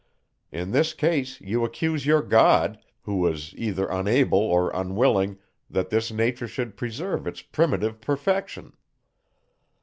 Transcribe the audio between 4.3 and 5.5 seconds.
or unwilling,